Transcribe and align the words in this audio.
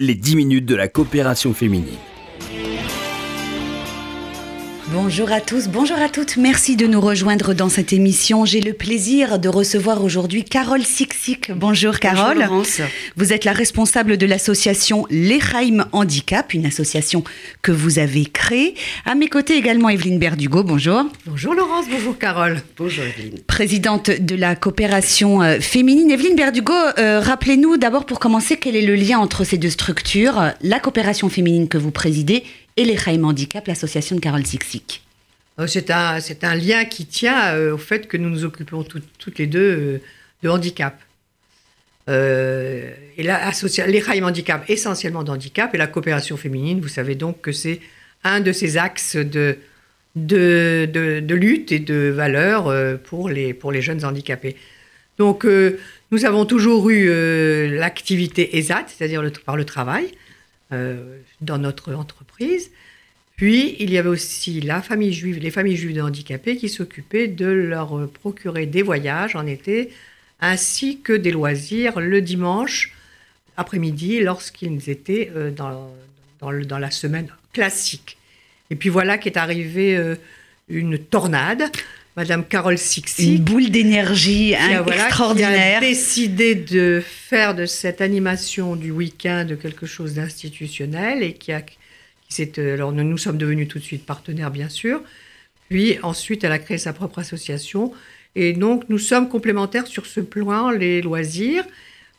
les 0.00 0.14
10 0.14 0.36
minutes 0.36 0.64
de 0.64 0.76
la 0.76 0.86
coopération 0.86 1.52
féminine. 1.52 1.98
Bonjour 4.90 5.30
à 5.32 5.42
tous, 5.42 5.68
bonjour 5.68 5.98
à 5.98 6.08
toutes. 6.08 6.38
Merci 6.38 6.74
de 6.74 6.86
nous 6.86 7.00
rejoindre 7.02 7.52
dans 7.52 7.68
cette 7.68 7.92
émission. 7.92 8.46
J'ai 8.46 8.62
le 8.62 8.72
plaisir 8.72 9.38
de 9.38 9.50
recevoir 9.50 10.02
aujourd'hui 10.02 10.44
Carole 10.44 10.82
Sixic. 10.82 11.52
Bonjour 11.52 11.98
Carole. 11.98 12.38
Bonjour 12.38 12.52
Laurence. 12.52 12.80
Vous 13.14 13.34
êtes 13.34 13.44
la 13.44 13.52
responsable 13.52 14.16
de 14.16 14.24
l'association 14.24 15.06
L'Echaim 15.10 15.86
Handicap, 15.92 16.54
une 16.54 16.64
association 16.64 17.22
que 17.60 17.70
vous 17.70 17.98
avez 17.98 18.24
créée. 18.24 18.76
À 19.04 19.14
mes 19.14 19.28
côtés 19.28 19.58
également 19.58 19.90
Evelyne 19.90 20.18
Berdugo. 20.18 20.62
Bonjour. 20.62 21.04
Bonjour 21.26 21.52
Laurence, 21.52 21.84
bonjour 21.90 22.16
Carole. 22.16 22.62
Bonjour 22.78 23.04
Evelyne. 23.04 23.40
Présidente 23.46 24.10
de 24.10 24.36
la 24.36 24.56
coopération 24.56 25.42
euh, 25.42 25.60
féminine. 25.60 26.10
Evelyne 26.10 26.34
Berdugo, 26.34 26.72
euh, 26.96 27.20
rappelez-nous 27.20 27.76
d'abord 27.76 28.06
pour 28.06 28.20
commencer 28.20 28.56
quel 28.56 28.74
est 28.74 28.86
le 28.86 28.94
lien 28.94 29.18
entre 29.18 29.44
ces 29.44 29.58
deux 29.58 29.68
structures, 29.68 30.52
la 30.62 30.80
coopération 30.80 31.28
féminine 31.28 31.68
que 31.68 31.76
vous 31.76 31.90
présidez 31.90 32.42
et 32.78 32.84
les 32.84 32.96
Chaim 32.96 33.24
Handicap, 33.24 33.66
l'association 33.66 34.14
de 34.14 34.20
Carole 34.20 34.46
Sixic. 34.46 35.02
Euh, 35.58 35.66
C'est 35.66 35.90
un, 35.90 36.20
c'est 36.20 36.44
un 36.44 36.54
lien 36.54 36.84
qui 36.84 37.06
tient 37.06 37.52
euh, 37.54 37.74
au 37.74 37.76
fait 37.76 38.06
que 38.06 38.16
nous 38.16 38.30
nous 38.30 38.44
occupons 38.44 38.84
tout- 38.84 39.02
toutes 39.18 39.38
les 39.38 39.48
deux 39.48 39.60
euh, 39.60 40.00
de 40.42 40.48
handicap. 40.48 40.96
Et 42.10 43.22
la, 43.22 43.50
les 43.86 44.00
Chaim 44.00 44.22
Handicap, 44.22 44.64
essentiellement 44.70 45.24
d'handicap, 45.24 45.74
et 45.74 45.78
la 45.78 45.88
coopération 45.88 46.38
féminine, 46.38 46.80
vous 46.80 46.88
savez 46.88 47.14
donc 47.16 47.42
que 47.42 47.52
c'est 47.52 47.80
un 48.24 48.40
de 48.40 48.50
ces 48.52 48.78
axes 48.78 49.16
de, 49.16 49.58
lutte 50.14 51.70
et 51.70 51.80
de 51.80 52.08
valeur 52.08 52.72
pour 53.00 53.28
les, 53.28 53.82
jeunes 53.82 54.06
handicapés. 54.06 54.56
Donc, 55.18 55.44
nous 55.44 56.24
avons 56.24 56.46
toujours 56.46 56.88
eu 56.88 57.10
l'activité 57.76 58.56
ESAT, 58.56 58.86
c'est-à-dire 58.86 59.30
par 59.44 59.56
le 59.58 59.66
travail, 59.66 60.06
euh, 60.72 61.18
dans 61.40 61.58
notre 61.58 61.94
entreprise. 61.94 62.70
Puis, 63.36 63.76
il 63.78 63.90
y 63.90 63.98
avait 63.98 64.08
aussi 64.08 64.60
la 64.60 64.82
famille 64.82 65.12
juive, 65.12 65.38
les 65.38 65.50
familles 65.50 65.76
juives 65.76 65.96
de 65.96 66.02
handicapés 66.02 66.56
qui 66.56 66.68
s'occupaient 66.68 67.28
de 67.28 67.46
leur 67.46 68.08
procurer 68.10 68.66
des 68.66 68.82
voyages 68.82 69.36
en 69.36 69.46
été, 69.46 69.90
ainsi 70.40 71.00
que 71.00 71.12
des 71.12 71.30
loisirs 71.30 72.00
le 72.00 72.20
dimanche 72.20 72.92
après-midi 73.56 74.20
lorsqu'ils 74.20 74.88
étaient 74.88 75.30
euh, 75.34 75.50
dans, 75.50 75.90
dans 76.40 76.78
la 76.78 76.90
semaine 76.90 77.28
classique. 77.52 78.18
Et 78.70 78.76
puis 78.76 78.88
voilà 78.88 79.18
qu'est 79.18 79.36
arrivée 79.36 79.96
euh, 79.96 80.14
une 80.68 80.98
tornade. 80.98 81.64
Madame 82.18 82.44
Carole 82.44 82.72
Une 82.72 82.78
Sixic, 82.78 83.40
boule 83.44 83.70
d'énergie 83.70 84.52
hein, 84.56 84.82
voilà, 84.82 84.82
qui 84.82 84.90
a 84.90 85.06
extraordinaire. 85.06 85.80
décidé 85.80 86.56
de 86.56 87.00
faire 87.00 87.54
de 87.54 87.64
cette 87.64 88.00
animation 88.00 88.74
du 88.74 88.90
week-end 88.90 89.46
quelque 89.62 89.86
chose 89.86 90.14
d'institutionnel 90.14 91.22
et 91.22 91.34
qui 91.34 91.52
a 91.52 91.62
qui 91.62 92.50
euh, 92.58 92.74
alors 92.74 92.90
nous, 92.90 93.04
nous 93.04 93.18
sommes 93.18 93.38
devenus 93.38 93.68
tout 93.68 93.78
de 93.78 93.84
suite 93.84 94.04
partenaires 94.04 94.50
bien 94.50 94.68
sûr. 94.68 95.00
Puis 95.68 96.00
ensuite 96.02 96.42
elle 96.42 96.50
a 96.50 96.58
créé 96.58 96.76
sa 96.76 96.92
propre 96.92 97.20
association. 97.20 97.92
Et 98.34 98.52
donc 98.52 98.88
nous 98.88 98.98
sommes 98.98 99.28
complémentaires 99.28 99.86
sur 99.86 100.04
ce 100.04 100.18
plan 100.18 100.70
les 100.70 101.00
loisirs 101.00 101.64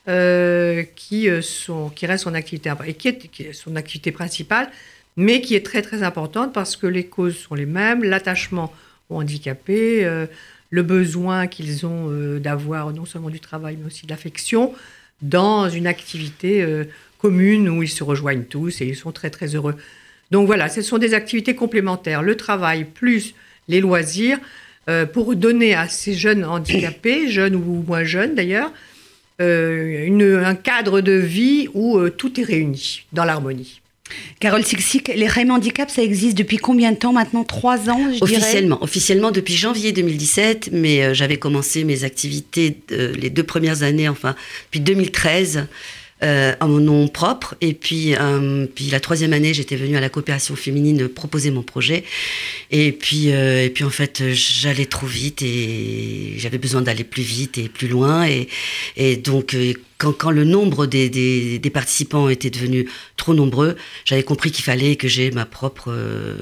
euh, 0.08 0.82
qui 0.96 1.28
euh, 1.28 1.42
sont 1.42 1.90
qui 1.90 2.06
reste 2.06 2.24
son 2.24 2.32
activité 2.32 2.72
et 2.86 2.94
qui 2.94 3.08
est, 3.08 3.18
qui 3.30 3.42
est 3.42 3.52
son 3.52 3.76
activité 3.76 4.12
principale 4.12 4.70
mais 5.18 5.42
qui 5.42 5.54
est 5.54 5.66
très 5.66 5.82
très 5.82 6.02
importante 6.02 6.54
parce 6.54 6.74
que 6.74 6.86
les 6.86 7.04
causes 7.04 7.36
sont 7.36 7.54
les 7.54 7.66
mêmes. 7.66 8.02
L'attachement 8.02 8.72
handicapés 9.16 10.04
euh, 10.04 10.26
le 10.70 10.82
besoin 10.82 11.46
qu'ils 11.46 11.86
ont 11.86 12.10
euh, 12.10 12.38
d'avoir 12.38 12.92
non 12.92 13.04
seulement 13.04 13.30
du 13.30 13.40
travail, 13.40 13.76
mais 13.78 13.86
aussi 13.86 14.06
de 14.06 14.10
l'affection 14.10 14.72
dans 15.22 15.68
une 15.68 15.86
activité 15.86 16.62
euh, 16.62 16.84
commune 17.18 17.68
où 17.68 17.82
ils 17.82 17.88
se 17.88 18.04
rejoignent 18.04 18.44
tous 18.44 18.80
et 18.80 18.86
ils 18.86 18.96
sont 18.96 19.12
très 19.12 19.30
très 19.30 19.54
heureux. 19.54 19.76
Donc 20.30 20.46
voilà, 20.46 20.68
ce 20.68 20.80
sont 20.80 20.98
des 20.98 21.12
activités 21.12 21.54
complémentaires, 21.54 22.22
le 22.22 22.36
travail 22.36 22.84
plus 22.84 23.34
les 23.68 23.80
loisirs, 23.80 24.38
pour 25.12 25.36
donner 25.36 25.74
à 25.74 25.86
ces 25.86 26.14
jeunes 26.14 26.44
handicapés, 26.44 27.28
jeunes 27.30 27.54
ou 27.54 27.84
moins 27.86 28.02
jeunes 28.02 28.34
d'ailleurs, 28.34 28.72
un 29.38 30.54
cadre 30.56 31.00
de 31.00 31.12
vie 31.12 31.68
où 31.74 32.08
tout 32.08 32.40
est 32.40 32.44
réuni 32.44 33.04
dans 33.12 33.24
l'harmonie. 33.24 33.80
Carole 34.40 34.64
Sixic, 34.64 35.08
les 35.08 35.28
Chaim 35.28 35.50
Handicap, 35.50 35.90
ça 35.90 36.02
existe 36.02 36.36
depuis 36.36 36.56
combien 36.56 36.92
de 36.92 36.96
temps 36.96 37.12
maintenant? 37.12 37.44
Trois 37.44 37.90
ans, 37.90 38.00
je 38.12 38.24
dirais? 38.24 38.36
Officiellement, 38.36 38.82
officiellement 38.82 39.30
depuis 39.30 39.54
janvier 39.54 39.92
2017, 39.92 40.70
mais 40.72 41.02
euh, 41.02 41.14
j'avais 41.14 41.36
commencé 41.36 41.84
mes 41.84 42.04
activités 42.04 42.78
euh, 42.92 43.12
les 43.14 43.30
deux 43.30 43.42
premières 43.42 43.82
années, 43.82 44.08
enfin, 44.08 44.34
depuis 44.66 44.80
2013, 44.80 45.66
euh, 46.22 46.54
en 46.60 46.68
mon 46.68 46.80
nom 46.80 47.08
propre. 47.08 47.54
Et 47.60 47.74
puis, 47.74 48.14
euh, 48.14 48.66
puis 48.74 48.86
la 48.86 49.00
troisième 49.00 49.32
année, 49.32 49.54
j'étais 49.54 49.76
venue 49.76 49.96
à 49.96 50.00
la 50.00 50.08
coopération 50.08 50.56
féminine 50.56 51.08
proposer 51.08 51.50
mon 51.50 51.62
projet. 51.62 52.04
Et 52.70 52.92
puis, 52.92 53.28
et 53.28 53.70
puis 53.74 53.84
en 53.84 53.90
fait, 53.90 54.22
j'allais 54.32 54.86
trop 54.86 55.06
vite 55.06 55.42
et 55.42 56.34
j'avais 56.36 56.58
besoin 56.58 56.82
d'aller 56.82 57.04
plus 57.04 57.22
vite 57.22 57.58
et 57.58 57.68
plus 57.68 57.88
loin. 57.88 58.26
Et, 58.26 58.48
et 58.96 59.16
donc, 59.16 59.56
quand, 60.00 60.12
quand 60.12 60.30
le 60.30 60.44
nombre 60.44 60.86
des, 60.86 61.10
des, 61.10 61.58
des 61.58 61.70
participants 61.70 62.28
était 62.30 62.50
devenu 62.50 62.88
trop 63.16 63.34
nombreux, 63.34 63.76
j'avais 64.06 64.22
compris 64.22 64.50
qu'il 64.50 64.64
fallait 64.64 64.96
que 64.96 65.08
j'ai 65.08 65.30
ma 65.30 65.44
propre, 65.44 65.92
euh, 65.92 66.36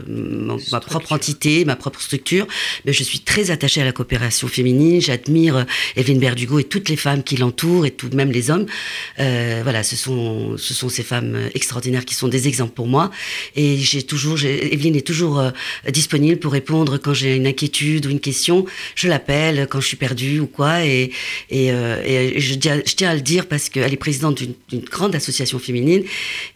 ma 0.73 0.81
propre 0.81 1.13
entité, 1.13 1.65
ma 1.65 1.77
propre 1.77 2.01
structure. 2.01 2.47
Mais 2.85 2.93
je 2.93 3.03
suis 3.03 3.21
très 3.21 3.51
attachée 3.51 3.83
à 3.83 3.85
la 3.85 3.93
coopération 3.93 4.47
féminine. 4.49 5.01
J'admire 5.01 5.57
euh, 5.57 5.65
Evelyne 5.97 6.21
Berdugo 6.21 6.61
et 6.61 6.65
toutes 6.65 6.89
les 6.89 6.97
femmes 6.97 7.23
qui 7.25 7.37
l'entourent 7.37 7.85
et 7.85 7.91
tout, 7.91 8.09
même 8.15 8.31
les 8.31 8.51
hommes. 8.51 8.67
Euh, 9.19 9.61
voilà, 9.65 9.83
ce 9.83 9.97
sont, 9.97 10.57
ce 10.57 10.73
sont 10.73 10.89
ces 10.89 11.03
femmes 11.03 11.35
euh, 11.35 11.49
extraordinaires 11.55 12.05
qui 12.05 12.15
sont 12.15 12.29
des 12.29 12.47
exemples 12.47 12.75
pour 12.75 12.87
moi. 12.87 13.11
Et 13.57 13.77
j'ai 13.79 14.05
toujours, 14.05 14.39
Evelyne 14.45 14.95
est 14.95 15.07
toujours 15.07 15.41
euh, 15.41 15.51
disponible 15.91 16.39
pour 16.39 16.53
répondre 16.53 16.97
quand 16.99 17.15
j'ai 17.15 17.35
une 17.35 17.47
inquiétude 17.49 18.07
ou 18.07 18.11
une 18.11 18.21
question. 18.21 18.65
Je 18.95 19.09
l'appelle 19.09 19.67
quand 19.69 19.81
je 19.81 19.89
suis 19.89 19.97
perdue 19.97 20.39
ou 20.39 20.47
quoi. 20.47 20.85
Et, 20.85 21.11
et, 21.51 21.73
euh, 21.73 22.01
et 22.07 22.39
je, 22.41 22.55
tiens- 22.55 22.83
je 22.87 22.95
tiens 22.95 23.11
à 23.11 23.15
le 23.17 23.21
dire 23.21 23.47
parce 23.49 23.69
qu'elle 23.69 23.93
est 23.93 23.97
présidente 23.97 24.43
d'une 24.69 24.81
grande 24.81 25.15
association 25.15 25.59
féminine 25.59 26.03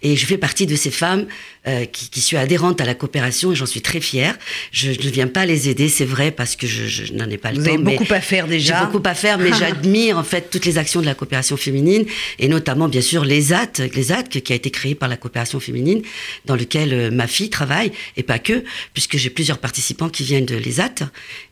et 0.03 0.17
je 0.17 0.27
fais 0.27 0.39
partie 0.39 0.67
de 0.67 0.77
ces 0.77 0.91
femmes 0.91 1.27
euh, 1.67 1.85
qui, 1.87 2.11
qui 2.11 2.21
suis 2.21 2.37
adhérente 2.37 2.81
à 2.81 2.85
la 2.85 2.95
coopération 2.95 3.53
et 3.53 3.55
j'en 3.55 3.67
suis 3.67 3.83
très 3.83 4.01
fière. 4.01 4.37
Je 4.73 4.91
ne 4.91 5.11
viens 5.11 5.29
pas 5.29 5.47
les 5.47 5.69
aider, 5.69 5.89
c'est 5.89 6.05
vrai, 6.05 6.31
parce 6.31 6.57
que 6.57 6.67
je, 6.67 6.87
je 6.87 7.13
n'en 7.13 7.29
ai 7.31 7.39
pas 7.39 7.53
le 7.53 7.59
Vous 7.59 7.65
temps. 7.67 7.75
avez 7.75 7.83
mais 7.83 7.97
beaucoup 7.99 8.13
à 8.13 8.21
faire 8.21 8.47
J'ai 8.47 8.53
déjà. 8.59 8.85
beaucoup 8.85 9.03
à 9.07 9.15
faire, 9.15 9.39
mais 9.39 9.53
j'admire 9.59 10.19
en 10.19 10.25
fait 10.25 10.51
toutes 10.51 10.65
les 10.65 10.79
actions 10.79 11.01
de 11.01 11.07
la 11.07 11.15
coopération 11.15 11.57
féminine 11.57 12.05
et 12.39 12.49
notamment 12.49 12.89
bien 12.89 13.01
sûr 13.01 13.25
l'ESAT, 13.25 13.79
l'ESAT 13.95 14.25
qui 14.25 14.53
a 14.53 14.57
été 14.57 14.71
créé 14.71 14.95
par 14.95 15.09
la 15.09 15.17
coopération 15.17 15.61
féminine, 15.61 16.03
dans 16.47 16.57
lequel 16.57 16.93
euh, 16.93 17.11
ma 17.11 17.27
fille 17.27 17.51
travaille 17.51 17.93
et 18.17 18.23
pas 18.23 18.39
que, 18.39 18.65
puisque 18.93 19.17
j'ai 19.17 19.31
plusieurs 19.31 19.59
participants 19.59 20.09
qui 20.09 20.25
viennent 20.25 20.47
de 20.47 20.57
l'ESAT 20.57 20.95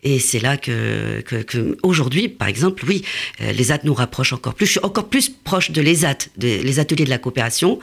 et 0.03 0.19
c'est 0.19 0.41
là 0.41 0.57
que, 0.57 1.21
que, 1.21 1.37
que 1.37 1.79
aujourd'hui, 1.83 2.29
par 2.29 2.49
exemple, 2.49 2.85
oui, 2.87 3.03
euh, 3.41 3.53
l'ESAT 3.53 3.81
nous 3.85 3.95
rapproche 3.95 4.33
encore 4.33 4.55
plus. 4.55 4.67
Je 4.67 4.71
suis 4.73 4.81
encore 4.83 5.09
plus 5.09 5.30
proche 5.45 5.71
de 5.71 5.81
l'ESAT, 5.81 6.19
de, 6.37 6.49
les 6.63 6.79
ateliers 6.79 7.05
de 7.05 7.11
la 7.11 7.19
coopération 7.19 7.79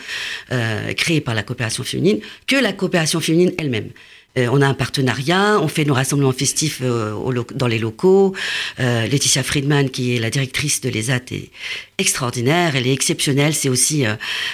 euh, 0.52 0.94
créés 0.94 1.22
par 1.22 1.36
la 1.36 1.44
coopération 1.44 1.84
féminine, 1.84 2.20
que 2.48 2.56
la 2.56 2.74
coopération 2.74 3.20
féminine 3.20 3.52
elle-même. 3.58 3.90
Euh, 4.38 4.50
on 4.52 4.62
a 4.62 4.68
un 4.68 4.76
partenariat, 4.76 5.58
on 5.60 5.68
fait 5.68 5.84
nos 5.84 5.96
rassemblements 5.96 6.32
festifs 6.32 6.82
euh, 6.84 7.16
dans 7.56 7.66
les 7.66 7.80
locaux. 7.80 8.36
Laetitia 8.78 9.42
Friedman, 9.42 9.90
qui 9.90 10.16
est 10.16 10.20
la 10.20 10.30
directrice 10.30 10.80
de 10.82 10.90
l'ESAT, 10.90 11.22
est 11.32 11.50
extraordinaire, 11.98 12.76
elle 12.76 12.86
est 12.86 12.94
exceptionnelle. 12.94 13.56
C'est 13.56 13.70
aussi, 13.70 14.06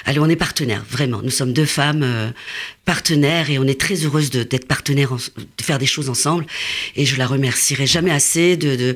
allez, 0.05 0.19
on 0.19 0.29
est 0.29 0.37
partenaires, 0.37 0.85
vraiment. 0.89 1.21
Nous 1.21 1.31
sommes 1.31 1.51
deux 1.51 1.65
femmes 1.65 2.33
partenaires 2.85 3.49
et 3.49 3.59
on 3.59 3.65
est 3.67 3.77
très 3.79 3.95
heureuses 4.05 4.29
de- 4.29 4.43
d'être 4.43 4.67
partenaires, 4.67 5.11
en- 5.11 5.17
de 5.17 5.63
faire 5.63 5.79
des 5.79 5.85
choses 5.85 6.09
ensemble. 6.09 6.45
Et 6.95 7.05
je 7.05 7.17
la 7.17 7.27
remercierai 7.27 7.85
jamais 7.85 8.11
assez 8.11 8.55
de, 8.55 8.75
de 8.77 8.95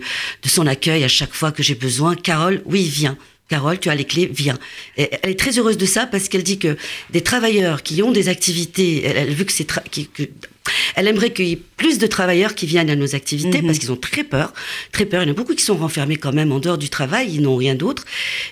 son 0.50 0.68
accueil 0.68 1.04
à 1.04 1.10
chaque 1.10 1.34
fois 1.34 1.52
que 1.52 1.64
j'ai 1.64 1.76
besoin. 1.76 2.16
Carole, 2.16 2.62
oui, 2.66 2.84
viens. 2.84 3.18
Carole, 3.50 3.80
tu 3.80 3.90
as 3.90 3.96
les 3.96 4.04
clés, 4.04 4.30
viens. 4.34 4.58
Et 4.98 5.10
elle 5.24 5.30
est 5.32 5.40
très 5.40 5.58
heureuse 5.58 5.78
de 5.78 5.86
ça 5.86 6.06
parce 6.06 6.28
qu'elle 6.28 6.44
dit 6.44 6.60
que 6.60 6.76
des 7.12 7.22
travailleurs 7.22 7.82
qui 7.82 8.04
ont 8.04 8.12
des 8.12 8.28
activités, 8.30 9.04
elle, 9.06 9.16
elle 9.18 9.34
veut 9.34 9.46
que 9.46 9.54
c'est 9.54 9.68
elle 10.96 11.08
aimerait 11.08 11.32
qu'il 11.32 11.46
y 11.48 11.52
ait 11.54 11.62
plus 11.78 11.98
de 11.98 12.08
travailleurs 12.08 12.54
qui 12.54 12.66
viennent 12.66 12.90
à 12.90 12.98
nos 12.98 13.16
activités 13.16 13.62
Mhm. 13.62 13.68
parce 13.68 13.80
qu'ils 13.80 13.92
ont 13.94 13.96
très 13.98 14.26
peur, 14.26 14.54
très 14.92 15.06
peur. 15.06 15.24
Il 15.24 15.28
y 15.28 15.30
en 15.30 15.32
a 15.32 15.36
beaucoup 15.36 15.56
qui 15.56 15.64
sont 15.64 15.78
renfermés 15.78 16.18
quand 16.18 16.34
même 16.34 16.52
en 16.52 16.60
dehors 16.60 16.78
du 16.78 16.90
travail, 16.90 17.30
ils 17.34 17.42
n'ont 17.42 17.56
rien 17.56 17.74
d'autre. 17.76 18.04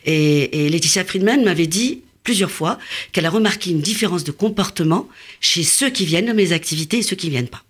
Et, 0.05 0.65
et 0.65 0.69
Laetitia 0.69 1.03
Friedman 1.03 1.43
m'avait 1.43 1.67
dit 1.67 2.03
plusieurs 2.23 2.51
fois 2.51 2.79
qu'elle 3.11 3.25
a 3.25 3.29
remarqué 3.29 3.71
une 3.71 3.81
différence 3.81 4.23
de 4.23 4.31
comportement 4.31 5.09
chez 5.41 5.63
ceux 5.63 5.89
qui 5.89 6.05
viennent 6.05 6.29
à 6.29 6.33
mes 6.33 6.53
activités 6.53 6.99
et 6.99 7.03
ceux 7.03 7.17
qui 7.17 7.29
viennent 7.29 7.49
pas. 7.49 7.64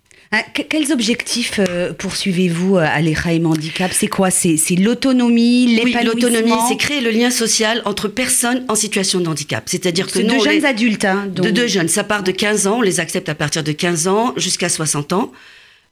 Que- 0.54 0.62
quels 0.62 0.92
objectifs 0.92 1.60
euh, 1.60 1.92
poursuivez-vous 1.92 2.76
euh, 2.76 2.80
à 2.86 3.00
l'Echaim 3.00 3.44
Handicap 3.44 3.92
C'est 3.92 4.08
quoi? 4.08 4.30
C'est 4.30 4.56
l'autonomie, 4.76 5.66
Oui, 5.66 5.84
l'épanouissement? 5.92 6.12
l'autonomie, 6.28 6.62
c'est 6.68 6.76
créer 6.76 7.00
le 7.00 7.10
lien 7.10 7.30
social 7.30 7.80
entre 7.84 8.08
personnes 8.08 8.64
en 8.68 8.74
situation 8.74 9.20
de 9.20 9.28
handicap. 9.28 9.64
C'est-à-dire 9.66 10.06
que 10.10 10.18
nous, 10.18 10.38
de 10.38 10.44
jeunes 10.44 10.58
les- 10.60 10.64
adultes. 10.64 11.04
Hein, 11.04 11.26
De 11.28 11.42
donc- 11.42 11.52
deux 11.52 11.66
jeunes, 11.68 11.88
ça 11.88 12.04
part 12.04 12.22
de 12.22 12.32
15 12.32 12.66
ans, 12.66 12.78
on 12.78 12.82
les 12.82 13.00
accepte 13.00 13.28
à 13.28 13.34
partir 13.34 13.62
de 13.62 13.72
15 13.72 14.08
ans 14.08 14.34
jusqu'à 14.36 14.68
60 14.68 15.12
ans. 15.12 15.32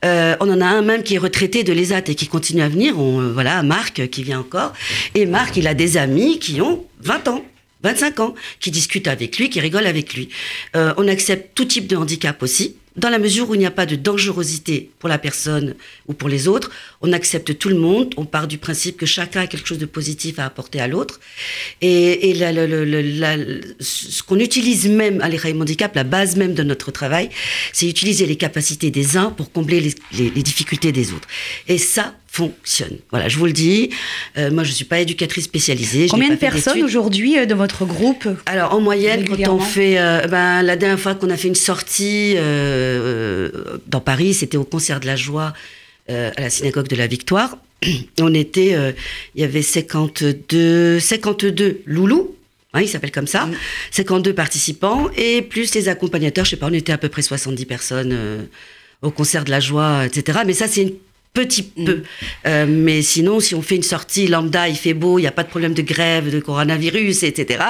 Euh, 0.05 0.37
on 0.41 0.51
en 0.51 0.61
a 0.61 0.67
un 0.67 0.83
même 0.83 1.03
qui 1.03 1.15
est 1.15 1.19
retraité 1.19 1.63
de 1.65 1.73
l'ESAT 1.73 2.03
et 2.09 2.15
qui 2.15 2.27
continue 2.27 2.61
à 2.61 2.69
venir. 2.69 2.99
On, 3.01 3.21
euh, 3.21 3.33
voilà, 3.33 3.63
Marc 3.63 4.01
euh, 4.01 4.07
qui 4.07 4.23
vient 4.23 4.41
encore. 4.41 4.73
Et 5.15 5.25
Marc, 5.27 5.57
il 5.57 5.67
a 5.67 5.73
des 5.75 5.97
amis 5.97 6.39
qui 6.39 6.61
ont 6.61 6.85
20 7.01 7.29
ans. 7.29 7.43
25 7.83 8.21
ans, 8.21 8.35
qui 8.61 8.71
discutent 8.71 9.09
avec 9.09 9.39
lui, 9.39 9.49
qui 9.51 9.61
rigolent 9.61 9.87
avec 9.87 10.15
lui. 10.15 10.29
Euh, 10.75 10.93
on 10.97 11.07
accepte 11.07 11.51
tout 11.55 11.67
type 11.67 11.87
de 11.87 11.97
handicap 11.97 12.43
aussi 12.43 12.77
dans 12.97 13.09
la 13.09 13.19
mesure 13.19 13.51
où 13.51 13.55
il 13.55 13.59
n'y 13.59 13.67
a 13.67 13.73
pas 13.73 13.87
de 13.87 13.97
dangerosité 13.97 14.91
pour 15.01 15.09
la 15.09 15.19
personne 15.19 15.75
ou 16.07 16.13
pour 16.13 16.29
les 16.29 16.47
autres, 16.47 16.71
on 17.01 17.13
accepte 17.13 17.59
tout 17.59 17.69
le 17.69 17.75
monde, 17.75 18.15
on 18.17 18.25
part 18.25 18.47
du 18.47 18.59
principe 18.59 18.97
que 18.97 19.07
chacun 19.07 19.43
a 19.43 19.47
quelque 19.49 19.67
chose 19.67 19.79
de 19.79 19.87
positif 19.87 20.39
à 20.39 20.45
apporter 20.45 20.81
à 20.81 20.87
l'autre. 20.87 21.21
Et, 21.81 22.31
et 22.31 22.35
la, 22.35 22.53
la, 22.53 22.67
la, 22.67 23.37
ce 23.81 24.23
qu'on 24.23 24.39
utilise 24.39 24.89
même 24.89 25.21
à 25.23 25.29
l'Érail 25.29 25.61
Handicap, 25.61 25.95
la 25.95 26.05
base 26.05 26.37
même 26.37 26.55
de 26.55 26.63
notre 26.63 26.93
travail, 26.93 27.31
c'est 27.73 27.89
utiliser 27.89 28.27
les 28.27 28.37
capacités 28.37 28.91
des 28.91 29.17
uns 29.17 29.31
pour 29.31 29.51
combler 29.51 29.81
les, 29.81 29.95
les, 30.13 30.31
les 30.31 30.43
difficultés 30.43 30.93
des 30.93 31.13
autres. 31.13 31.29
Et 31.67 31.79
ça, 31.79 32.15
fonctionne. 32.35 32.99
Voilà, 33.11 33.29
je 33.29 33.39
vous 33.39 33.47
le 33.47 33.53
dis. 33.53 33.91
Euh, 34.37 34.51
moi, 34.51 34.65
je 34.65 34.73
suis 34.73 34.85
pas 34.85 34.99
éducatrice 34.99 35.45
spécialisée. 35.45 36.09
Combien 36.11 36.31
de 36.31 36.35
personnes 36.35 36.83
aujourd'hui 36.83 37.39
euh, 37.39 37.47
de 37.47 37.55
votre 37.55 37.85
groupe 37.85 38.27
Alors, 38.47 38.75
en 38.75 38.81
moyenne, 38.81 39.25
quand 39.25 39.49
on 39.53 39.61
fait, 39.61 39.99
euh, 39.99 40.27
ben, 40.27 40.63
la 40.63 40.75
dernière 40.75 40.99
fois 40.99 41.15
qu'on 41.15 41.31
a 41.31 41.37
fait 41.37 41.47
une 41.47 41.55
sortie 41.55 42.35
dans 42.35 44.01
Paris, 44.01 44.35
c'était 44.35 44.57
au 44.57 44.65
concert 44.65 44.99
de 44.99 45.07
la 45.07 45.15
joie 45.17 45.53
à 46.09 46.41
la 46.41 46.51
synagogue 46.51 46.89
de 46.89 46.97
la 46.97 47.07
Victoire. 47.07 47.57
On 48.21 48.35
était, 48.35 48.77
il 49.35 49.41
y 49.41 49.45
avait 49.45 49.63
52, 49.63 50.99
52 51.01 51.83
loulous. 51.87 52.35
Hein, 52.73 52.83
il 52.83 52.89
s'appelle 52.89 53.13
comme 53.13 53.27
ça. 53.27 53.49
52 53.93 54.35
participants 54.35 55.09
et 55.17 55.41
plus 55.43 55.75
les 55.75 55.89
accompagnateurs. 55.89 56.45
Je 56.45 56.51
sais 56.51 56.57
pas, 56.57 56.67
on 56.67 56.73
était 56.73 56.93
à 56.93 56.99
peu 56.99 57.09
près 57.09 57.23
70 57.23 57.65
personnes 57.65 58.49
au 59.01 59.11
concert 59.11 59.45
de 59.45 59.51
la 59.51 59.61
joie, 59.61 60.05
etc. 60.05 60.41
Mais 60.45 60.53
ça, 60.53 60.67
c'est 60.67 60.83
une 60.83 60.95
petit 61.35 61.63
peu. 61.63 62.03
Euh, 62.47 62.65
mais 62.67 63.03
sinon, 63.03 63.41
si 63.41 63.55
on 63.55 63.61
fait 63.61 63.77
une 63.77 63.83
sortie 63.83 64.29
lambda, 64.29 64.69
il 64.69 64.77
fait 64.77 64.95
beau, 64.95 65.19
il 65.19 65.23
n'y 65.23 65.29
a 65.29 65.33
pas 65.33 65.43
de 65.43 65.49
problème 65.49 65.75
de 65.75 65.83
grève, 65.83 66.31
de 66.31 66.41
coronavirus, 66.41 67.25
etc., 67.25 67.63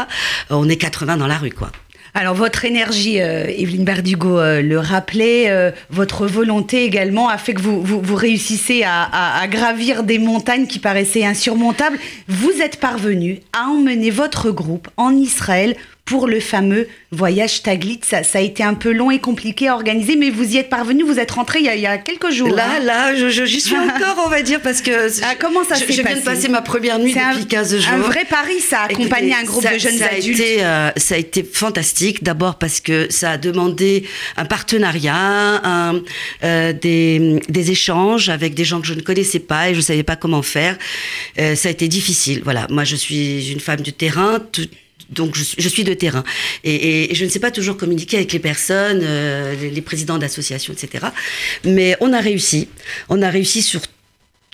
on 0.51 0.69
est 0.69 0.77
80 0.77 1.17
dans 1.17 1.27
la 1.27 1.39
rue, 1.39 1.51
quoi. 1.51 1.73
Alors 2.17 2.35
votre 2.37 2.65
énergie, 2.65 3.21
euh, 3.21 3.47
Evelyne 3.49 3.85
Berdugo 3.85 4.39
euh, 4.39 4.63
le 4.63 4.79
rappelait, 4.79 5.51
euh, 5.51 5.73
votre 5.91 6.29
volonté 6.29 6.85
également 6.85 7.29
a 7.29 7.39
fait 7.39 7.55
que 7.55 7.61
vous, 7.61 7.83
vous, 7.83 8.01
vous 8.01 8.15
réussissez 8.15 8.85
à, 8.85 9.03
à, 9.03 9.41
à, 9.41 9.49
gravir 9.49 10.05
des 10.05 10.21
montagnes 10.21 10.69
qui 10.69 10.79
paraissaient 10.79 11.25
insurmontables. 11.25 11.99
Vous 12.29 12.53
êtes 12.63 12.79
parvenu 12.79 13.41
à 13.53 13.65
emmener 13.65 14.11
votre 14.11 14.53
groupe 14.53 14.89
en 14.97 15.11
Israël 15.11 15.75
pour 16.05 16.27
le 16.27 16.39
fameux 16.39 16.87
voyage 17.13 17.63
Taglit. 17.63 18.01
Ça, 18.03 18.23
ça, 18.23 18.39
a 18.39 18.43
été 18.43 18.63
un 18.63 18.75
peu 18.75 18.93
long 18.93 19.11
et 19.11 19.21
compliqué 19.21 19.69
à 19.69 19.75
organiser, 19.75 20.17
mais 20.17 20.29
vous 20.29 20.55
y 20.55 20.59
êtes 20.59 20.69
parvenu, 20.69 21.03
vous 21.03 21.19
êtes 21.19 21.31
rentré 21.31 21.61
il 21.61 21.65
y 21.65 21.69
a, 21.69 21.77
il 21.77 21.81
y 21.81 21.87
a 21.87 21.97
quelques 21.97 22.31
jours. 22.31 22.55
Là, 22.55 22.67
hein. 22.77 22.85
là, 22.85 23.17
je, 23.17 23.31
je, 23.31 23.45
j'y 23.47 23.61
suis 23.61 23.77
encore, 23.77 24.23
on 24.27 24.29
va 24.29 24.43
dire, 24.43 24.61
parce 24.61 24.83
que 24.83 25.09
ah, 25.25 25.35
comment 25.39 25.65
ça 25.65 25.77
je, 25.77 25.91
je 25.91 26.03
viens 26.03 26.17
de 26.17 26.21
passer 26.21 26.49
ma 26.49 26.61
première 26.61 26.99
nuit 26.99 27.15
depuis 27.15 27.43
un, 27.43 27.45
15 27.45 27.79
jours. 27.79 27.93
un 27.93 27.99
vrai 27.99 28.25
pari, 28.29 28.61
ça, 28.61 28.83
accompagner 28.83 29.35
un 29.35 29.45
groupe 29.45 29.63
ça, 29.63 29.73
de 29.73 29.79
jeunes 29.79 29.97
ça 29.97 30.09
adultes. 30.13 30.41
A 30.41 30.45
été, 30.45 30.65
euh, 30.65 30.91
ça 30.97 31.15
a 31.15 31.19
été 31.19 31.43
fantastique, 31.43 32.23
d'abord 32.23 32.57
parce 32.57 32.81
que 32.81 33.11
ça 33.11 33.33
a 33.33 33.39
demandé 33.39 34.05
un 34.37 34.45
partenariat, 34.45 35.15
un, 35.17 36.03
euh, 36.43 36.73
des, 36.75 37.41
des, 37.49 37.71
échanges 37.71 38.29
avec 38.29 38.55
des 38.55 38.65
gens 38.65 38.81
que 38.83 38.87
je 38.87 38.95
ne 38.95 39.01
connaissais 39.01 39.39
pas 39.39 39.71
et 39.71 39.73
je 39.73 39.79
ne 39.79 39.85
savais 39.85 40.03
pas 40.03 40.17
comment 40.17 40.43
faire. 40.43 40.77
Euh, 41.39 41.55
ça 41.55 41.69
a 41.69 41.73
été 41.73 41.89
difficile. 41.89 42.43
Voilà, 42.45 42.67
moi 42.69 42.85
je 42.85 42.97
suis 42.97 43.51
une 43.51 43.61
femme 43.61 43.81
du 43.81 43.95
terrain. 43.95 44.39
Tout, 44.53 44.69
donc 45.11 45.37
je, 45.37 45.69
suis 45.69 45.85
de 45.85 45.95
terrain 45.95 46.25
et, 46.63 47.15
je 47.15 47.25
ne 47.25 47.31
sais 47.31 47.41
pas 47.41 47.51
toujours 47.51 47.77
communiquer 47.77 48.17
avec 48.17 48.33
les 48.33 48.39
personnes, 48.39 49.01
euh, 49.03 49.55
les, 49.55 49.83
présidents 49.83 50.19
d'associations, 50.19 50.73
etc. 50.73 51.07
Mais 51.65 51.97
on 52.01 52.13
a 52.13 52.21
réussi. 52.21 52.69
On 53.09 53.23
a 53.23 53.31
réussi 53.31 53.63
sur 53.63 53.81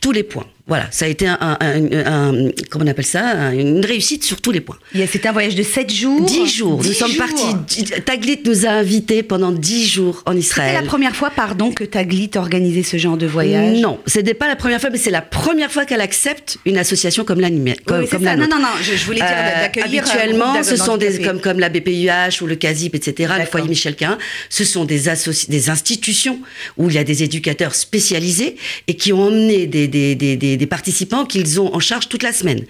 tous 0.01 0.13
les 0.13 0.23
points. 0.23 0.47
Voilà, 0.71 0.87
ça 0.93 1.07
a 1.07 1.09
été 1.09 1.27
un, 1.27 1.37
un, 1.41 1.59
un, 1.61 2.07
un 2.07 2.51
comment 2.71 2.85
on 2.85 2.89
appelle 2.89 3.05
ça, 3.05 3.53
une 3.53 3.85
réussite 3.85 4.23
sur 4.23 4.41
tous 4.41 4.53
les 4.53 4.61
points. 4.61 4.79
C'était 4.95 5.27
un 5.27 5.33
voyage 5.33 5.57
de 5.57 5.65
7 5.65 5.93
jours 5.93 6.25
10 6.25 6.47
jours. 6.47 6.79
10 6.79 6.89
nous 6.89 6.95
sommes 6.95 7.11
jours. 7.11 7.27
partis. 7.27 7.85
Taglit 8.07 8.39
nous 8.47 8.67
a 8.67 8.71
invités 8.71 9.25
pendant 9.25 9.51
10 9.51 9.87
jours 9.89 10.23
en 10.27 10.37
Israël. 10.37 10.71
C'était 10.71 10.83
la 10.83 10.87
première 10.87 11.17
fois, 11.17 11.31
pardon, 11.31 11.73
que 11.73 11.83
Taglit 11.83 12.31
organisait 12.37 12.85
ce 12.85 12.99
genre 12.99 13.17
de 13.17 13.27
voyage? 13.27 13.79
Non, 13.79 13.99
ce 14.07 14.21
n'est 14.21 14.33
pas 14.33 14.47
la 14.47 14.55
première 14.55 14.81
fois, 14.81 14.91
mais 14.91 14.99
c'est 14.99 15.11
la 15.11 15.23
première 15.23 15.73
fois 15.73 15.85
qu'elle 15.87 16.01
accepte 16.01 16.59
une 16.65 16.79
association 16.79 17.25
comme 17.25 17.41
la, 17.41 17.49
comme, 17.85 18.03
oui, 18.03 18.09
comme 18.09 18.23
la 18.23 18.37
nôtre. 18.37 18.49
Non, 18.49 18.57
non, 18.57 18.63
non, 18.63 18.75
je, 18.81 18.97
je 18.97 19.05
voulais 19.05 19.19
dire 19.19 19.27
euh, 19.29 19.63
d'accueillir. 19.63 20.05
Habituellement, 20.05 20.63
ce 20.63 20.77
sont 20.77 20.97
des, 20.97 21.21
comme, 21.21 21.41
comme 21.41 21.59
la 21.59 21.69
BPUH 21.69 22.43
ou 22.43 22.47
le 22.47 22.55
CASIP, 22.55 22.95
etc., 22.95 23.33
le 23.41 23.47
foyer 23.47 23.69
Michel 23.69 23.97
Quin, 23.97 24.19
ce 24.49 24.65
sont 24.65 24.85
des, 24.85 25.03
des 25.49 25.71
institutions 25.71 26.39
où 26.79 26.89
il 26.89 26.95
y 26.95 26.99
a 26.99 27.05
des 27.05 27.25
éducateurs 27.25 27.75
spécialisés 27.75 28.55
et 28.87 28.95
qui 28.95 29.13
ont 29.13 29.25
emmené 29.25 29.67
des, 29.67 29.89
des, 29.89 30.15
des, 30.15 30.37
des, 30.37 30.60
des 30.61 30.67
participants 30.67 31.25
qui 31.25 31.41
qu'ils 31.41 31.61
ont 31.61 31.75
en 31.75 31.81
charge 31.81 32.09
toute 32.09 32.23
la 32.23 32.33
semaine. 32.33 32.65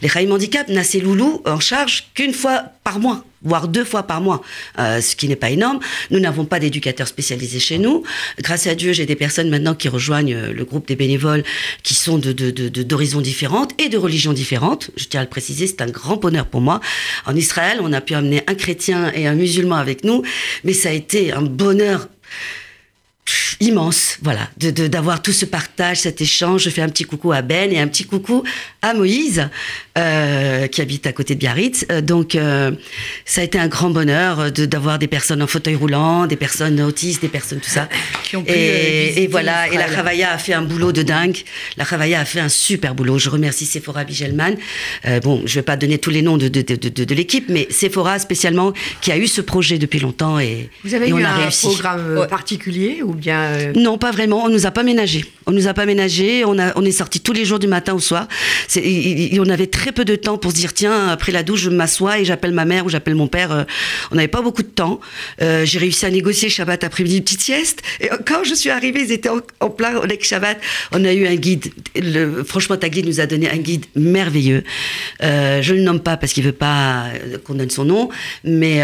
Les 0.00 0.08
Raïm 0.08 0.32
Handicap 0.32 0.68
n'a 0.68 0.82
ces 0.82 1.00
loulous 1.00 1.42
en 1.44 1.60
charge 1.60 2.08
qu'une 2.14 2.32
fois 2.32 2.64
par 2.82 2.98
mois 2.98 3.24
voire 3.46 3.68
deux 3.68 3.84
fois 3.84 4.04
par 4.04 4.22
mois, 4.22 4.40
euh, 4.78 5.02
ce 5.02 5.14
qui 5.14 5.28
n'est 5.28 5.36
pas 5.36 5.50
énorme. 5.50 5.78
Nous 6.10 6.18
n'avons 6.18 6.46
pas 6.46 6.58
d'éducateurs 6.58 7.08
spécialisés 7.08 7.60
chez 7.60 7.76
nous. 7.76 8.02
Grâce 8.38 8.66
à 8.66 8.74
Dieu, 8.74 8.94
j'ai 8.94 9.04
des 9.04 9.16
personnes 9.16 9.50
maintenant 9.50 9.74
qui 9.74 9.90
rejoignent 9.90 10.50
le 10.50 10.64
groupe 10.64 10.88
des 10.88 10.96
bénévoles 10.96 11.44
qui 11.82 11.92
sont 11.92 12.16
de, 12.16 12.32
d'horizons 12.32 13.20
différentes 13.20 13.72
et 13.78 13.90
de 13.90 13.98
religions 13.98 14.32
différentes. 14.32 14.90
Je 14.96 15.04
tiens 15.04 15.20
à 15.20 15.24
le 15.24 15.28
préciser, 15.28 15.66
c'est 15.66 15.82
un 15.82 15.90
grand 15.90 16.16
bonheur 16.16 16.46
pour 16.46 16.62
moi. 16.62 16.80
En 17.26 17.36
Israël, 17.36 17.80
on 17.82 17.92
a 17.92 18.00
pu 18.00 18.14
amener 18.14 18.42
un 18.46 18.54
chrétien 18.54 19.12
et 19.14 19.26
un 19.26 19.34
musulman 19.34 19.76
avec 19.76 20.04
nous, 20.04 20.22
mais 20.64 20.72
ça 20.72 20.88
a 20.88 20.92
été 20.92 21.30
un 21.30 21.42
bonheur 21.42 22.08
immense, 23.60 24.18
voilà, 24.22 24.48
de, 24.58 24.70
d'avoir 24.86 25.22
tout 25.22 25.32
ce 25.32 25.44
partage, 25.44 26.00
cet 26.00 26.20
échange. 26.20 26.64
Je 26.64 26.70
fais 26.70 26.82
un 26.82 26.88
petit 26.88 27.04
coucou 27.04 27.32
à 27.32 27.42
Ben 27.42 27.72
et 27.72 27.78
un 27.78 27.86
petit 27.86 28.04
coucou 28.04 28.42
à 28.82 28.94
Moïse, 28.94 29.48
euh, 29.96 30.66
qui 30.66 30.80
habite 30.82 31.06
à 31.06 31.12
côté 31.12 31.34
de 31.34 31.40
Biarritz. 31.40 31.86
Euh, 31.90 32.00
donc, 32.00 32.34
euh, 32.34 32.72
ça 33.24 33.40
a 33.40 33.44
été 33.44 33.58
un 33.58 33.68
grand 33.68 33.90
bonheur 33.90 34.52
de, 34.52 34.66
d'avoir 34.66 34.98
des 34.98 35.06
personnes 35.06 35.42
en 35.42 35.46
fauteuil 35.46 35.74
roulant, 35.76 36.26
des 36.26 36.36
personnes 36.36 36.80
autistes, 36.80 37.22
des 37.22 37.28
personnes 37.28 37.60
tout 37.60 37.70
ça. 37.70 37.88
Qui 38.24 38.36
ont 38.36 38.44
pu, 38.44 38.52
et, 38.52 39.22
et 39.22 39.26
voilà, 39.26 39.68
et 39.68 39.76
la 39.76 39.86
Ravaya 39.86 40.32
a 40.32 40.38
fait 40.38 40.52
un 40.54 40.62
boulot 40.62 40.92
de 40.92 41.02
dingue. 41.02 41.38
La 41.76 41.84
Ravaya 41.84 42.20
a 42.20 42.24
fait 42.24 42.40
un 42.40 42.48
super 42.48 42.94
boulot. 42.94 43.18
Je 43.18 43.30
remercie 43.30 43.66
Sephora 43.66 44.04
Bigelman. 44.04 44.56
Euh, 45.06 45.20
bon, 45.20 45.42
je 45.46 45.54
vais 45.54 45.62
pas 45.62 45.76
donner 45.76 45.98
tous 45.98 46.10
les 46.10 46.22
noms 46.22 46.36
de, 46.36 46.48
de, 46.48 46.62
de, 46.62 47.04
de, 47.04 47.14
l'équipe, 47.14 47.46
mais 47.48 47.66
Sephora 47.70 48.18
spécialement, 48.18 48.72
qui 49.00 49.12
a 49.12 49.16
eu 49.16 49.26
ce 49.26 49.40
projet 49.40 49.78
depuis 49.78 50.00
longtemps 50.00 50.38
et, 50.38 50.68
Vous 50.84 50.94
avez 50.94 51.06
et 51.06 51.10
eu 51.10 51.14
on 51.14 51.24
a 51.24 51.28
un 51.28 51.36
réussi. 51.44 51.66
programme 51.66 52.26
particulier 52.28 53.02
ou 53.02 53.13
euh... 53.26 53.72
Non, 53.76 53.98
pas 53.98 54.10
vraiment. 54.10 54.44
On 54.44 54.48
nous 54.48 54.66
a 54.66 54.70
pas 54.70 54.82
ménagé. 54.82 55.24
On 55.46 55.52
nous 55.52 55.68
a 55.68 55.74
pas 55.74 55.86
ménagé. 55.86 56.44
On 56.44 56.58
a, 56.58 56.72
on 56.76 56.84
est 56.84 56.92
sorti 56.92 57.20
tous 57.20 57.32
les 57.32 57.44
jours 57.44 57.58
du 57.58 57.66
matin 57.66 57.94
au 57.94 58.00
soir. 58.00 58.28
C'est, 58.68 58.80
et, 58.80 59.34
et 59.34 59.40
on 59.40 59.48
avait 59.48 59.66
très 59.66 59.92
peu 59.92 60.04
de 60.04 60.16
temps 60.16 60.38
pour 60.38 60.50
se 60.52 60.56
dire 60.56 60.72
tiens 60.72 61.08
après 61.08 61.32
la 61.32 61.42
douche 61.42 61.62
je 61.62 61.70
m'assois 61.70 62.18
et 62.18 62.24
j'appelle 62.24 62.52
ma 62.52 62.64
mère 62.64 62.86
ou 62.86 62.88
j'appelle 62.88 63.14
mon 63.14 63.28
père. 63.28 63.52
Euh, 63.52 63.64
on 64.10 64.16
n'avait 64.16 64.28
pas 64.28 64.42
beaucoup 64.42 64.62
de 64.62 64.68
temps. 64.68 65.00
Euh, 65.42 65.64
j'ai 65.64 65.78
réussi 65.78 66.06
à 66.06 66.10
négocier 66.10 66.48
Shabbat 66.48 66.84
après-midi 66.84 67.18
une 67.18 67.24
petite 67.24 67.40
sieste. 67.40 67.82
Et 68.00 68.08
quand 68.26 68.44
je 68.44 68.54
suis 68.54 68.70
arrivée, 68.70 69.02
ils 69.02 69.12
étaient 69.12 69.28
en, 69.28 69.40
en 69.60 69.70
plein 69.70 70.00
avec 70.00 70.24
Shabbat. 70.24 70.58
On 70.92 71.04
a 71.04 71.12
eu 71.12 71.26
un 71.26 71.36
guide. 71.36 71.72
Le, 71.96 72.42
franchement, 72.44 72.76
ta 72.76 72.88
guide 72.88 73.06
nous 73.06 73.20
a 73.20 73.26
donné 73.26 73.50
un 73.50 73.58
guide 73.58 73.86
merveilleux. 73.94 74.64
Euh, 75.22 75.62
je 75.62 75.72
ne 75.72 75.78
le 75.78 75.84
nomme 75.84 76.00
pas 76.00 76.16
parce 76.16 76.32
qu'il 76.32 76.44
veut 76.44 76.52
pas 76.52 77.04
qu'on 77.44 77.54
donne 77.54 77.70
son 77.70 77.84
nom, 77.84 78.08
mais 78.44 78.82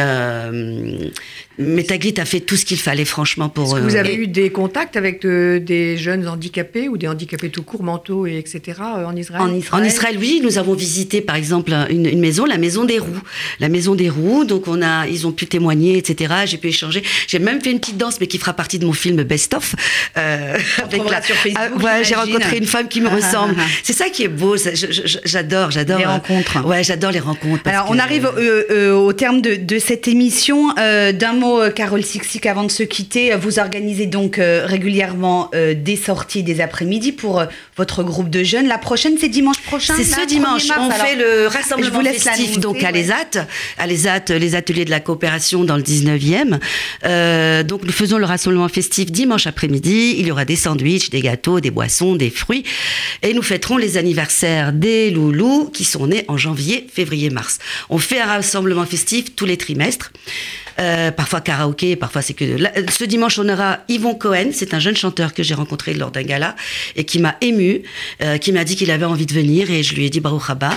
mais 1.59 1.85
Taglit 1.85 2.15
a 2.19 2.25
fait 2.25 2.41
tout 2.41 2.57
ce 2.57 2.65
qu'il 2.65 2.79
fallait, 2.79 3.05
franchement, 3.05 3.51
pour. 3.51 3.67
Est-ce 3.67 3.85
que 3.85 3.91
vous 3.91 3.97
avez 3.97 4.15
eu 4.15 4.27
des 4.27 4.51
contacts 4.51 4.97
avec 4.97 5.21
de, 5.21 5.61
des 5.63 5.99
jeunes 5.99 6.27
handicapés 6.27 6.50
ou 6.89 6.97
des 6.97 7.09
handicapés 7.09 7.51
tout 7.51 7.63
court, 7.63 7.83
mentaux, 7.83 8.27
et 8.27 8.39
etc. 8.39 8.81
Euh, 8.81 9.05
en 9.05 9.17
Israël 9.17 9.43
en 9.43 9.55
Israël, 9.55 9.83
en 9.83 9.87
Israël 9.87 10.17
oui. 10.19 10.41
Nous 10.43 10.59
avons 10.59 10.75
visité, 10.75 11.21
par 11.21 11.37
exemple, 11.37 11.73
une, 11.91 12.07
une, 12.07 12.21
maison, 12.21 12.45
la 12.45 12.59
Maison 12.59 12.85
des 12.85 12.99
Roues. 12.99 13.23
La 13.59 13.69
Maison 13.69 13.95
des 13.95 14.09
Roues, 14.09 14.45
donc 14.45 14.69
on 14.69 14.83
a, 14.83 15.07
ils 15.07 15.27
ont 15.27 15.33
pu 15.33 15.47
témoigner, 15.47 15.97
etc. 15.97 16.35
J'ai 16.47 16.59
pu 16.59 16.69
échanger. 16.69 17.03
J'ai 17.27 17.39
même 17.39 17.61
fait 17.61 17.71
une 17.71 17.81
petite 17.81 17.97
danse, 17.97 18.21
mais 18.21 18.27
qui 18.27 18.39
fera 18.39 18.53
partie 18.53 18.79
de 18.79 18.87
mon 18.87 18.93
film 18.93 19.23
Best 19.23 19.55
of. 19.55 19.75
Euh, 20.17 20.59
avec 20.83 21.11
la, 21.11 21.23
sur 21.23 21.37
Facebook, 21.37 21.81
ah, 21.81 21.83
ouais, 21.83 22.05
j'ai 22.05 22.15
rencontré 22.15 22.59
une 22.59 22.67
femme 22.67 22.89
qui 22.89 23.01
me 23.01 23.09
ressemble. 23.09 23.57
C'est 23.83 23.93
ça 23.93 24.09
qui 24.09 24.25
est 24.25 24.29
beau. 24.29 24.57
J'adore, 25.25 25.71
j'adore. 25.71 25.99
Les 25.99 26.07
rencontres. 26.07 26.67
Ouais, 26.67 26.83
j'adore 26.85 27.13
les 27.13 27.21
rencontres. 27.21 27.63
Alors, 27.67 27.87
on 27.91 27.99
arrive 27.99 28.27
euh, 28.27 28.65
euh, 28.71 28.93
au 28.95 29.13
terme 29.13 29.41
de, 29.41 29.57
de 29.57 29.79
cette 29.79 30.09
émission. 30.09 30.75
Euh, 30.79 31.13
D'un 31.13 31.33
mot, 31.33 31.61
Carole 31.75 32.05
Sixic, 32.05 32.47
avant 32.47 32.65
de 32.65 32.71
se 32.71 32.83
quitter, 32.83 33.35
vous 33.37 33.59
organisez 33.59 34.07
donc 34.07 34.39
euh, 34.39 34.65
régulièrement 34.67 35.51
euh, 35.55 35.75
des 35.75 35.97
sorties 35.97 36.40
des 36.43 36.61
après-midi 36.61 37.13
pour 37.13 37.41
euh, 37.41 37.47
votre 37.77 38.03
groupe 38.03 38.31
de 38.31 38.43
jeunes. 38.43 38.67
La 38.67 38.79
prochaine, 38.79 39.17
c'est 39.19 39.29
dimanche 39.29 39.61
prochain. 39.63 39.95
C'est 39.97 40.05
ce 40.05 40.27
dimanche. 40.27 40.69
Mars, 40.69 40.81
on 40.81 40.91
alors, 40.91 41.07
fait 41.07 41.17
le 41.17 41.47
rassemblement 41.47 42.03
festif 42.03 42.59
donc 42.59 42.83
à 42.83 42.91
l'ESAT, 42.91 43.47
à 43.79 43.87
l'ESAT, 43.87 44.39
les 44.39 44.55
ateliers 44.55 44.85
de 44.85 44.91
la 44.91 45.01
coopération 45.01 45.65
dans 45.65 45.77
le 45.77 45.83
19e. 45.83 46.59
Euh, 47.05 47.63
donc 47.63 47.85
nous 47.85 47.93
faisons 47.93 48.19
le 48.19 48.25
rassemblement 48.25 48.69
festif 48.69 49.11
dimanche 49.11 49.47
après-midi. 49.47 50.17
Il 50.19 50.27
y 50.27 50.33
aura 50.33 50.45
des 50.45 50.57
sandwichs, 50.57 51.11
des 51.11 51.21
gâteaux, 51.21 51.61
des 51.61 51.71
boissons, 51.71 52.17
des 52.17 52.31
fruits, 52.31 52.65
et 53.23 53.35
nous 53.35 53.43
fêterons 53.43 53.77
les 53.77 53.97
anniversaires 53.97 54.73
des 54.73 55.11
loulous 55.11 55.71
qui 55.73 55.85
sont 55.85 56.07
nés 56.07 56.25
en 56.29 56.37
janvier, 56.37 56.87
février, 56.93 57.31
mars. 57.31 57.59
On 57.89 57.99
fait 57.99 58.21
un 58.21 58.27
rassemblement 58.27 58.87
festif 58.87 59.35
tous 59.35 59.47
les 59.47 59.57
trimestres. 59.57 60.13
Euh, 60.81 61.11
parfois 61.11 61.41
karaoké, 61.41 61.97
parfois 61.97 62.23
c'est 62.23 62.35
que. 62.35 62.45
ce 62.91 63.05
dimanche, 63.05 63.39
on 63.39 63.49
aura 63.49 63.81
Yvon 63.89 64.15
Cohen, 64.15 64.51
c'est 64.53 64.73
un 64.75 64.79
jeune 64.79 64.97
chanteur 64.97 65.35
que 65.35 65.43
j'ai 65.43 65.55
rencontré 65.55 65.95
lors 65.95 66.11
d'un 66.11 66.23
gala 66.23 66.57
et 66.97 67.05
qui 67.05 67.19
m'a 67.19 67.37
ému, 67.41 67.83
euh, 68.23 68.39
qui 68.39 68.53
m'a 68.53 68.65
dit 68.65 68.77
qu'il 68.77 68.91
avait 68.91 69.05
envie 69.05 69.27
de 69.27 69.35
venir 69.35 69.71
et 69.71 69.83
je 69.83 69.95
lui 69.95 70.07
ai 70.07 70.11
dit 70.11 70.21
Baruch 70.21 70.49
Haba. 70.49 70.71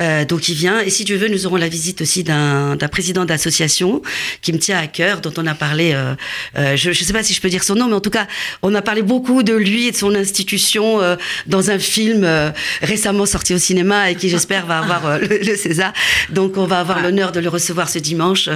Euh, 0.00 0.24
donc 0.24 0.48
il 0.48 0.54
vient. 0.54 0.80
Et 0.80 0.90
si 0.90 1.04
tu 1.04 1.16
veux, 1.16 1.28
nous 1.28 1.46
aurons 1.46 1.56
la 1.56 1.68
visite 1.68 2.00
aussi 2.00 2.24
d'un 2.24 2.76
président 2.90 3.24
d'association 3.24 4.02
qui 4.42 4.52
me 4.52 4.58
tient 4.58 4.78
à 4.78 4.86
cœur, 4.86 5.20
dont 5.20 5.32
on 5.36 5.46
a 5.46 5.54
parlé. 5.54 5.92
Euh, 5.94 6.14
euh, 6.56 6.76
je 6.76 6.88
ne 6.88 6.94
sais 6.94 7.12
pas 7.12 7.22
si 7.22 7.32
je 7.34 7.40
peux 7.40 7.48
dire 7.48 7.62
son 7.62 7.74
nom, 7.74 7.86
mais 7.86 7.94
en 7.94 8.00
tout 8.00 8.10
cas, 8.10 8.26
on 8.62 8.74
a 8.74 8.82
parlé 8.82 9.02
beaucoup 9.02 9.42
de 9.42 9.54
lui 9.54 9.86
et 9.86 9.92
de 9.92 9.96
son 9.96 10.14
institution 10.14 11.00
euh, 11.00 11.16
dans 11.46 11.70
un 11.70 11.78
film 11.78 12.24
euh, 12.24 12.50
récemment 12.82 13.26
sorti 13.26 13.54
au 13.54 13.58
cinéma 13.58 14.10
et 14.10 14.14
qui, 14.16 14.28
j'espère, 14.28 14.66
va 14.66 14.78
avoir 14.78 15.18
le, 15.18 15.38
le 15.38 15.56
César. 15.56 15.92
Donc 16.30 16.56
on 16.56 16.64
va 16.66 16.80
avoir 16.80 17.00
l'honneur 17.00 17.32
de 17.32 17.40
le 17.40 17.48
recevoir 17.48 17.88
ce 17.88 17.98
dimanche. 17.98 18.48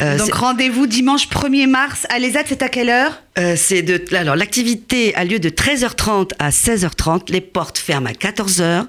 Euh, 0.00 0.16
Donc 0.18 0.29
rendez-vous 0.30 0.86
dimanche 0.86 1.28
1er 1.28 1.66
mars. 1.66 2.06
À 2.10 2.18
l'ESAT, 2.18 2.44
c'est 2.46 2.62
à 2.62 2.68
quelle 2.68 2.90
heure? 2.90 3.22
Euh, 3.38 3.54
c'est 3.56 3.82
de 3.82 4.02
alors 4.16 4.34
l'activité 4.34 5.14
a 5.14 5.24
lieu 5.24 5.38
de 5.38 5.48
13h30 5.50 6.32
à 6.40 6.50
16h30. 6.50 7.30
Les 7.30 7.40
portes 7.40 7.78
ferment 7.78 8.08
à 8.08 8.12
14h, 8.12 8.86